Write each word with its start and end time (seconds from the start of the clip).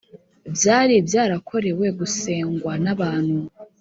byari 0.55 0.95
byarakorewe 1.07 1.85
gusengwa 1.99 2.73
n'abantu 2.83 3.37